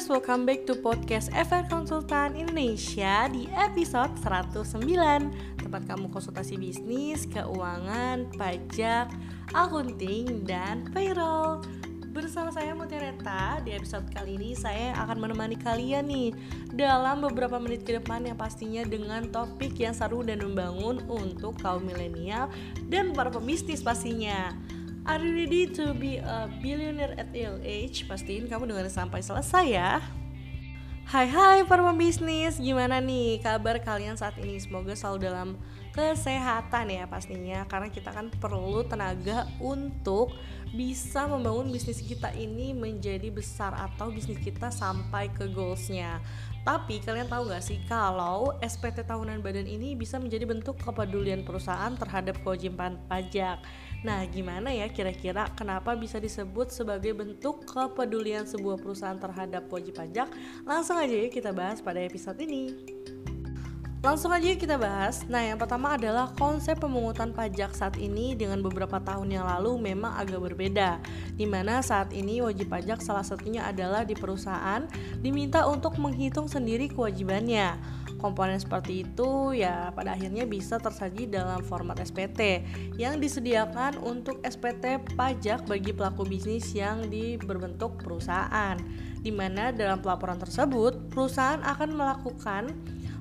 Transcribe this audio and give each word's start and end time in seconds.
guys, 0.00 0.08
welcome 0.08 0.48
back 0.48 0.64
to 0.64 0.72
podcast 0.80 1.28
FR 1.36 1.68
Konsultan 1.68 2.32
Indonesia 2.32 3.28
di 3.28 3.44
episode 3.52 4.08
109 4.24 4.80
Tempat 5.60 5.82
kamu 5.84 6.08
konsultasi 6.08 6.56
bisnis, 6.56 7.28
keuangan, 7.28 8.32
pajak, 8.32 9.12
akunting, 9.52 10.48
dan 10.48 10.88
payroll. 10.96 11.60
Bersama 12.16 12.48
saya 12.48 12.72
Mutireta, 12.72 13.60
di 13.60 13.76
episode 13.76 14.08
kali 14.08 14.40
ini 14.40 14.56
saya 14.56 14.96
akan 15.04 15.20
menemani 15.20 15.60
kalian 15.60 16.08
nih 16.08 16.32
Dalam 16.72 17.20
beberapa 17.20 17.60
menit 17.60 17.84
ke 17.84 18.00
depan 18.00 18.24
yang 18.24 18.40
pastinya 18.40 18.80
dengan 18.88 19.28
topik 19.28 19.76
yang 19.76 19.92
seru 19.92 20.24
dan 20.24 20.40
membangun 20.40 21.04
untuk 21.12 21.60
kaum 21.60 21.84
milenial 21.84 22.48
dan 22.88 23.12
para 23.12 23.28
pebisnis 23.28 23.84
pastinya 23.84 24.56
Are 25.08 25.16
you 25.16 25.32
ready 25.32 25.64
to 25.80 25.96
be 25.96 26.20
a 26.20 26.44
billionaire 26.60 27.16
at 27.16 27.32
your 27.32 27.56
age? 27.64 28.04
Pastiin 28.04 28.52
kamu 28.52 28.68
dengar 28.68 28.84
sampai 28.92 29.24
selesai 29.24 29.66
ya. 29.72 30.04
Hai 31.08 31.26
hai 31.26 31.64
para 31.64 31.80
pembisnis, 31.80 32.60
gimana 32.60 33.00
nih 33.00 33.40
kabar 33.40 33.80
kalian 33.80 34.20
saat 34.20 34.36
ini? 34.38 34.60
Semoga 34.60 34.92
selalu 34.92 35.18
dalam 35.24 35.48
kesehatan 35.90 36.86
ya 36.86 37.04
pastinya 37.10 37.66
Karena 37.66 37.90
kita 37.90 38.14
kan 38.14 38.30
perlu 38.30 38.86
tenaga 38.86 39.50
untuk 39.58 40.30
bisa 40.70 41.26
membangun 41.26 41.74
bisnis 41.74 41.98
kita 41.98 42.30
ini 42.38 42.70
menjadi 42.70 43.26
besar 43.34 43.74
Atau 43.74 44.14
bisnis 44.14 44.38
kita 44.38 44.70
sampai 44.70 45.34
ke 45.34 45.50
goalsnya 45.50 46.22
tapi 46.60 47.00
kalian 47.00 47.24
tahu 47.24 47.48
gak 47.48 47.64
sih 47.64 47.80
kalau 47.88 48.52
SPT 48.60 49.00
tahunan 49.08 49.40
badan 49.40 49.64
ini 49.64 49.96
bisa 49.96 50.20
menjadi 50.20 50.44
bentuk 50.44 50.76
kepedulian 50.76 51.40
perusahaan 51.40 51.96
terhadap 51.96 52.36
kewajiban 52.44 53.00
pajak. 53.08 53.64
Nah, 54.00 54.24
gimana 54.28 54.72
ya 54.72 54.88
kira-kira 54.88 55.48
kenapa 55.56 55.96
bisa 55.96 56.20
disebut 56.20 56.72
sebagai 56.72 57.16
bentuk 57.16 57.64
kepedulian 57.64 58.44
sebuah 58.44 58.80
perusahaan 58.80 59.16
terhadap 59.16 59.68
wajib 59.72 59.96
pajak? 59.96 60.28
Langsung 60.68 61.00
aja 61.00 61.12
yuk 61.12 61.32
kita 61.32 61.52
bahas 61.52 61.80
pada 61.80 62.00
episode 62.00 62.40
ini. 62.44 62.99
Langsung 64.00 64.32
aja 64.32 64.56
kita 64.56 64.80
bahas. 64.80 65.28
Nah, 65.28 65.44
yang 65.44 65.60
pertama 65.60 65.92
adalah 65.92 66.32
konsep 66.40 66.80
pemungutan 66.80 67.36
pajak 67.36 67.76
saat 67.76 68.00
ini 68.00 68.32
dengan 68.32 68.64
beberapa 68.64 68.96
tahun 68.96 69.28
yang 69.28 69.44
lalu 69.44 69.76
memang 69.92 70.16
agak 70.16 70.40
berbeda. 70.40 70.96
Di 71.36 71.44
mana 71.44 71.84
saat 71.84 72.08
ini 72.16 72.40
wajib 72.40 72.72
pajak 72.72 73.04
salah 73.04 73.20
satunya 73.20 73.60
adalah 73.60 74.08
di 74.08 74.16
perusahaan 74.16 74.88
diminta 75.20 75.68
untuk 75.68 76.00
menghitung 76.00 76.48
sendiri 76.48 76.88
kewajibannya. 76.88 77.76
Komponen 78.16 78.56
seperti 78.56 79.04
itu 79.04 79.52
ya 79.52 79.92
pada 79.92 80.16
akhirnya 80.16 80.48
bisa 80.48 80.80
tersaji 80.80 81.28
dalam 81.28 81.60
format 81.60 82.00
SPT 82.00 82.64
yang 82.96 83.20
disediakan 83.20 84.00
untuk 84.00 84.40
SPT 84.40 84.96
pajak 85.12 85.68
bagi 85.68 85.92
pelaku 85.92 86.24
bisnis 86.24 86.72
yang 86.72 87.04
di 87.12 87.36
berbentuk 87.36 88.00
perusahaan. 88.00 88.80
Di 89.20 89.28
mana 89.28 89.76
dalam 89.76 90.00
pelaporan 90.00 90.40
tersebut 90.40 91.12
perusahaan 91.12 91.60
akan 91.60 91.92
melakukan 91.92 92.72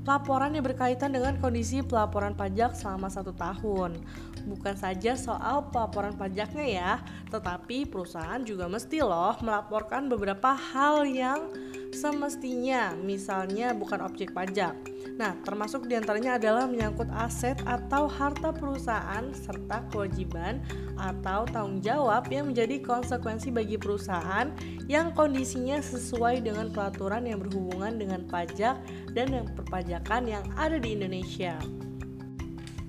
laporan 0.09 0.57
yang 0.57 0.65
berkaitan 0.65 1.13
dengan 1.13 1.38
kondisi 1.38 1.85
pelaporan 1.85 2.33
pajak 2.33 2.73
selama 2.73 3.13
satu 3.13 3.29
tahun. 3.38 4.02
Bukan 4.49 4.73
saja 4.73 5.13
soal 5.13 5.69
pelaporan 5.69 6.17
pajaknya 6.17 6.65
ya, 6.65 6.91
tetapi 7.29 7.85
perusahaan 7.85 8.41
juga 8.41 8.65
mesti 8.65 9.05
loh 9.05 9.37
melaporkan 9.45 10.09
beberapa 10.09 10.57
hal 10.57 11.05
yang 11.05 11.53
semestinya, 11.93 12.97
misalnya 12.97 13.77
bukan 13.77 14.02
objek 14.02 14.33
pajak. 14.33 14.73
Nah, 15.15 15.35
termasuk 15.41 15.89
di 15.89 15.97
antaranya 15.97 16.38
adalah 16.38 16.69
menyangkut 16.69 17.09
aset 17.11 17.57
atau 17.65 18.05
harta 18.05 18.52
perusahaan 18.52 19.25
serta 19.31 19.88
kewajiban 19.89 20.59
atau 20.99 21.47
tanggung 21.49 21.79
jawab 21.79 22.27
yang 22.27 22.52
menjadi 22.52 22.83
konsekuensi 22.83 23.49
bagi 23.49 23.80
perusahaan 23.80 24.52
yang 24.91 25.15
kondisinya 25.15 25.80
sesuai 25.80 26.43
dengan 26.43 26.69
peraturan 26.69 27.25
yang 27.25 27.39
berhubungan 27.39 27.95
dengan 27.95 28.27
pajak 28.27 28.80
dan 29.15 29.27
yang 29.31 29.47
perpajakan 29.55 30.27
yang 30.27 30.45
ada 30.59 30.77
di 30.77 30.95
Indonesia. 30.95 31.55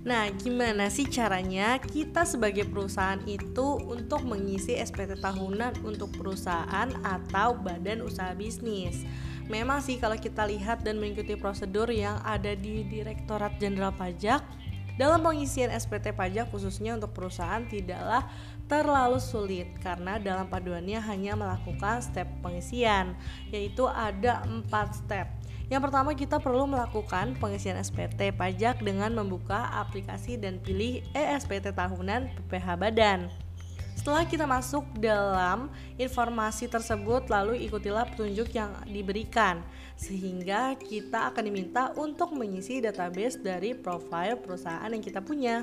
Nah, 0.00 0.32
gimana 0.32 0.88
sih 0.88 1.04
caranya 1.12 1.76
kita 1.76 2.24
sebagai 2.24 2.64
perusahaan 2.64 3.20
itu 3.28 3.76
untuk 3.84 4.24
mengisi 4.24 4.80
SPT 4.80 5.20
tahunan 5.20 5.84
untuk 5.84 6.08
perusahaan 6.16 6.88
atau 7.04 7.52
badan 7.60 8.00
usaha 8.00 8.32
bisnis? 8.32 9.04
Memang 9.50 9.82
sih 9.82 9.98
kalau 9.98 10.14
kita 10.14 10.46
lihat 10.46 10.86
dan 10.86 11.02
mengikuti 11.02 11.34
prosedur 11.34 11.90
yang 11.90 12.22
ada 12.22 12.54
di 12.54 12.86
Direktorat 12.86 13.58
Jenderal 13.58 13.90
Pajak 13.90 14.46
dalam 14.94 15.24
pengisian 15.26 15.74
SPT 15.74 16.12
pajak 16.12 16.52
khususnya 16.54 16.94
untuk 16.94 17.10
perusahaan 17.16 17.64
tidaklah 17.64 18.30
terlalu 18.70 19.18
sulit 19.18 19.66
karena 19.82 20.20
dalam 20.20 20.46
paduannya 20.46 21.02
hanya 21.02 21.34
melakukan 21.34 22.04
step 22.04 22.28
pengisian 22.44 23.16
yaitu 23.48 23.88
ada 23.88 24.44
4 24.44 24.68
step 24.92 25.26
yang 25.70 25.80
pertama 25.86 26.12
kita 26.18 26.42
perlu 26.42 26.66
melakukan 26.66 27.38
pengisian 27.38 27.78
SPT 27.78 28.34
pajak 28.34 28.82
dengan 28.82 29.14
membuka 29.14 29.70
aplikasi 29.78 30.34
dan 30.34 30.58
pilih 30.58 30.98
ESPT 31.14 31.70
tahunan 31.70 32.26
PPH 32.34 32.66
Badan. 32.74 33.49
Setelah 33.96 34.24
kita 34.24 34.48
masuk 34.48 34.84
dalam 34.96 35.68
informasi 36.00 36.66
tersebut, 36.66 37.28
lalu 37.28 37.62
ikutilah 37.68 38.08
petunjuk 38.08 38.50
yang 38.56 38.72
diberikan, 38.88 39.60
sehingga 39.94 40.72
kita 40.78 41.30
akan 41.30 41.42
diminta 41.46 41.92
untuk 41.96 42.32
mengisi 42.32 42.80
database 42.80 43.38
dari 43.38 43.76
profil 43.76 44.40
perusahaan 44.40 44.88
yang 44.88 45.04
kita 45.04 45.20
punya. 45.20 45.62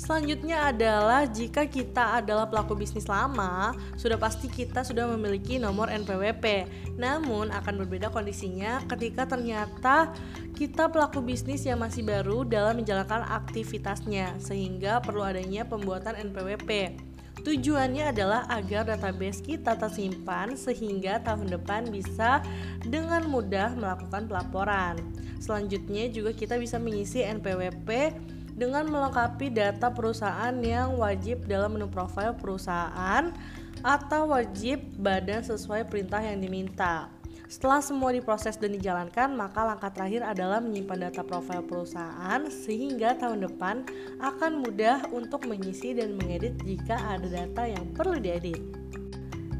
Selanjutnya 0.00 0.72
adalah 0.72 1.28
jika 1.28 1.68
kita 1.68 2.24
adalah 2.24 2.48
pelaku 2.48 2.72
bisnis 2.72 3.04
lama, 3.04 3.76
sudah 4.00 4.16
pasti 4.16 4.48
kita 4.48 4.80
sudah 4.80 5.04
memiliki 5.12 5.60
nomor 5.60 5.92
NPWP. 5.92 6.64
Namun 6.96 7.52
akan 7.52 7.84
berbeda 7.84 8.08
kondisinya 8.08 8.80
ketika 8.88 9.28
ternyata 9.28 10.16
kita 10.56 10.88
pelaku 10.88 11.20
bisnis 11.20 11.68
yang 11.68 11.84
masih 11.84 12.00
baru 12.00 12.48
dalam 12.48 12.80
menjalankan 12.80 13.28
aktivitasnya, 13.28 14.40
sehingga 14.40 15.04
perlu 15.04 15.20
adanya 15.20 15.68
pembuatan 15.68 16.16
NPWP. 16.32 16.96
Tujuannya 17.44 18.12
adalah 18.16 18.48
agar 18.48 18.88
database 18.88 19.44
kita 19.44 19.76
tersimpan 19.76 20.56
sehingga 20.56 21.20
tahun 21.24 21.48
depan 21.60 21.92
bisa 21.92 22.40
dengan 22.84 23.28
mudah 23.28 23.76
melakukan 23.76 24.28
pelaporan. 24.28 24.96
Selanjutnya 25.40 26.12
juga 26.12 26.36
kita 26.36 26.60
bisa 26.60 26.76
mengisi 26.76 27.24
NPWP 27.24 28.12
dengan 28.60 28.84
melengkapi 28.84 29.48
data 29.48 29.88
perusahaan 29.88 30.52
yang 30.60 31.00
wajib 31.00 31.48
dalam 31.48 31.80
menu 31.80 31.88
profil 31.88 32.36
perusahaan 32.36 33.32
atau 33.80 34.28
wajib 34.28 34.84
badan 35.00 35.40
sesuai 35.40 35.88
perintah 35.88 36.20
yang 36.20 36.44
diminta. 36.44 37.08
Setelah 37.50 37.82
semua 37.82 38.14
diproses 38.14 38.54
dan 38.60 38.76
dijalankan, 38.76 39.34
maka 39.34 39.66
langkah 39.66 39.90
terakhir 39.90 40.22
adalah 40.22 40.62
menyimpan 40.62 41.10
data 41.10 41.26
profil 41.26 41.66
perusahaan 41.66 42.46
sehingga 42.46 43.18
tahun 43.18 43.42
depan 43.48 43.82
akan 44.22 44.62
mudah 44.62 45.08
untuk 45.10 45.48
mengisi 45.48 45.96
dan 45.96 46.14
mengedit 46.14 46.60
jika 46.62 46.94
ada 46.94 47.26
data 47.26 47.66
yang 47.66 47.90
perlu 47.96 48.22
diedit. 48.22 48.60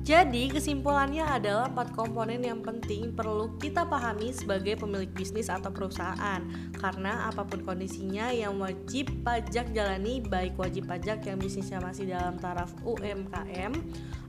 Jadi 0.00 0.48
kesimpulannya 0.48 1.28
adalah 1.28 1.68
empat 1.68 1.92
komponen 1.92 2.40
yang 2.40 2.64
penting 2.64 3.12
perlu 3.12 3.52
kita 3.60 3.84
pahami 3.84 4.32
sebagai 4.32 4.80
pemilik 4.80 5.12
bisnis 5.12 5.52
atau 5.52 5.68
perusahaan. 5.68 6.40
Karena 6.72 7.28
apa 7.28 7.44
pun 7.44 7.60
kondisinya 7.60 8.32
yang 8.32 8.56
wajib 8.56 9.12
pajak 9.20 9.76
jalani 9.76 10.24
baik 10.24 10.56
wajib 10.56 10.88
pajak 10.88 11.20
yang 11.28 11.36
bisnisnya 11.36 11.84
masih 11.84 12.08
dalam 12.08 12.40
taraf 12.40 12.72
UMKM 12.82 13.76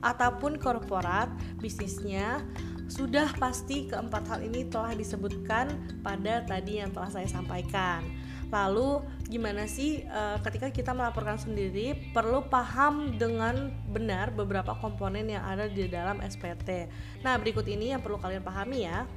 Ataupun 0.04 0.60
korporat 0.60 1.32
bisnisnya 1.64 2.44
sudah 2.92 3.32
pasti 3.40 3.88
keempat 3.88 4.28
hal 4.28 4.40
ini 4.44 4.68
telah 4.68 4.92
disebutkan 4.92 5.72
pada 6.04 6.44
tadi 6.44 6.84
yang 6.84 6.92
telah 6.92 7.08
saya 7.08 7.32
sampaikan 7.32 8.04
Lalu 8.52 9.00
gimana 9.32 9.64
sih 9.64 10.04
e, 10.04 10.22
ketika 10.44 10.68
kita 10.68 10.92
melaporkan 10.92 11.40
sendiri 11.40 12.12
perlu 12.12 12.44
paham 12.52 13.16
dengan 13.16 13.72
benar 13.88 14.36
beberapa 14.36 14.76
komponen 14.76 15.32
yang 15.32 15.48
ada 15.48 15.72
di 15.72 15.88
dalam 15.88 16.20
SPT. 16.20 16.92
Nah, 17.24 17.40
berikut 17.40 17.64
ini 17.64 17.96
yang 17.96 18.04
perlu 18.04 18.20
kalian 18.20 18.44
pahami 18.44 18.84
ya. 18.84 19.08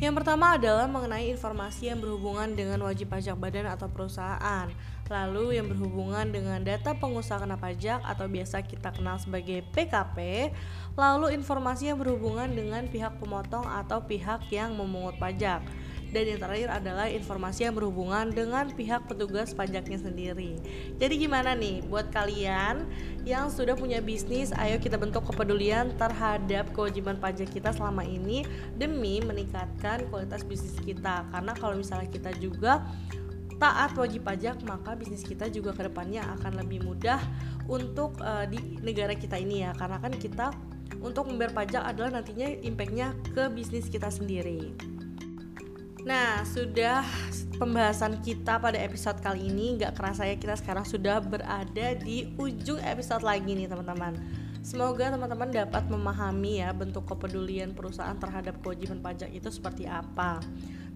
Yang 0.00 0.24
pertama 0.24 0.56
adalah 0.56 0.88
mengenai 0.88 1.28
informasi 1.28 1.92
yang 1.92 2.00
berhubungan 2.00 2.56
dengan 2.56 2.80
wajib 2.80 3.12
pajak 3.12 3.36
badan 3.36 3.68
atau 3.68 3.92
perusahaan. 3.92 4.72
Lalu 5.12 5.60
yang 5.60 5.68
berhubungan 5.68 6.24
dengan 6.32 6.64
data 6.64 6.96
pengusaha 6.96 7.44
kena 7.44 7.60
pajak 7.60 8.00
atau 8.08 8.24
biasa 8.24 8.64
kita 8.64 8.96
kenal 8.96 9.20
sebagai 9.20 9.60
PKP. 9.76 10.48
Lalu 10.96 11.36
informasi 11.36 11.92
yang 11.92 12.00
berhubungan 12.00 12.48
dengan 12.48 12.88
pihak 12.88 13.20
pemotong 13.20 13.68
atau 13.68 14.00
pihak 14.00 14.48
yang 14.48 14.72
memungut 14.72 15.20
pajak 15.20 15.60
dan 16.10 16.26
yang 16.26 16.40
terakhir 16.42 16.68
adalah 16.70 17.06
informasi 17.06 17.70
yang 17.70 17.74
berhubungan 17.74 18.30
dengan 18.34 18.66
pihak 18.74 19.06
petugas 19.06 19.54
pajaknya 19.54 19.98
sendiri. 19.98 20.58
Jadi 20.98 21.14
gimana 21.16 21.54
nih 21.54 21.86
buat 21.86 22.10
kalian 22.10 22.86
yang 23.22 23.48
sudah 23.48 23.78
punya 23.78 24.02
bisnis, 24.02 24.50
ayo 24.58 24.82
kita 24.82 24.98
bentuk 24.98 25.22
kepedulian 25.30 25.94
terhadap 25.94 26.70
kewajiban 26.74 27.18
pajak 27.18 27.50
kita 27.54 27.70
selama 27.70 28.02
ini 28.02 28.42
demi 28.74 29.22
meningkatkan 29.22 30.06
kualitas 30.10 30.42
bisnis 30.42 30.74
kita. 30.82 31.26
Karena 31.30 31.54
kalau 31.54 31.78
misalnya 31.78 32.10
kita 32.10 32.34
juga 32.42 32.82
taat 33.60 33.92
wajib 33.94 34.24
pajak, 34.24 34.64
maka 34.64 34.96
bisnis 34.96 35.22
kita 35.22 35.46
juga 35.52 35.76
ke 35.76 35.86
depannya 35.86 36.24
akan 36.40 36.64
lebih 36.64 36.80
mudah 36.82 37.20
untuk 37.68 38.16
uh, 38.24 38.48
di 38.48 38.80
negara 38.80 39.12
kita 39.12 39.36
ini 39.36 39.68
ya. 39.68 39.76
Karena 39.76 40.00
kan 40.00 40.16
kita 40.16 40.50
untuk 41.04 41.28
membayar 41.28 41.52
pajak 41.54 41.82
adalah 41.84 42.18
nantinya 42.18 42.48
impactnya 42.64 43.12
ke 43.36 43.46
bisnis 43.52 43.86
kita 43.86 44.08
sendiri. 44.08 44.72
Nah, 46.04 46.48
sudah 46.48 47.04
pembahasan 47.60 48.24
kita 48.24 48.56
pada 48.56 48.80
episode 48.80 49.20
kali 49.20 49.52
ini 49.52 49.76
Gak 49.76 50.00
kerasa 50.00 50.24
ya 50.24 50.40
kita 50.40 50.56
sekarang 50.56 50.88
sudah 50.88 51.20
berada 51.20 51.92
di 52.00 52.32
ujung 52.40 52.80
episode 52.80 53.20
lagi 53.20 53.52
nih 53.52 53.68
teman-teman. 53.68 54.16
Semoga 54.60 55.12
teman-teman 55.12 55.48
dapat 55.48 55.88
memahami 55.88 56.60
ya 56.60 56.72
bentuk 56.76 57.08
kepedulian 57.08 57.72
perusahaan 57.72 58.16
terhadap 58.16 58.60
kewajiban 58.60 59.00
pajak 59.00 59.32
itu 59.32 59.48
seperti 59.48 59.88
apa 59.88 60.40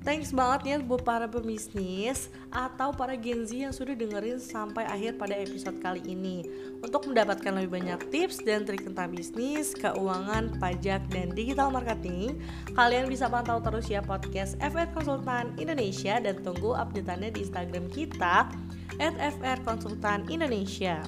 Thanks 0.04 0.36
banget 0.36 0.60
ya 0.68 0.76
buat 0.84 1.00
para 1.00 1.24
pebisnis 1.24 2.28
atau 2.52 2.92
para 2.92 3.16
Gen 3.16 3.48
Z 3.48 3.56
yang 3.56 3.72
sudah 3.72 3.96
dengerin 3.96 4.36
sampai 4.36 4.84
akhir 4.84 5.16
pada 5.16 5.32
episode 5.32 5.80
kali 5.80 6.04
ini. 6.04 6.44
Untuk 6.84 7.08
mendapatkan 7.08 7.48
lebih 7.56 7.80
banyak 7.80 8.12
tips 8.12 8.44
dan 8.44 8.68
trik 8.68 8.84
tentang 8.84 9.16
bisnis, 9.16 9.72
keuangan, 9.72 10.60
pajak, 10.60 11.00
dan 11.08 11.32
digital 11.32 11.72
marketing, 11.72 12.36
kalian 12.76 13.08
bisa 13.08 13.32
pantau 13.32 13.64
terus 13.64 13.88
ya 13.88 14.04
podcast 14.04 14.60
FR 14.60 14.92
Konsultan 14.92 15.56
Indonesia 15.56 16.20
dan 16.20 16.36
tunggu 16.44 16.76
updateannya 16.76 17.32
di 17.32 17.40
Instagram 17.48 17.88
kita 17.88 18.52
at 19.00 19.14
FR 19.16 19.56
Konsultan 19.64 20.28
Indonesia. 20.28 21.00